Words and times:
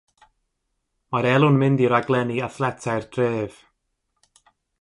Mae'r 1.15 1.27
elw'n 1.33 1.59
mynd 1.65 1.85
i 1.85 1.91
raglenni 1.93 2.41
athletau'r 2.49 3.09
dref. 3.19 3.63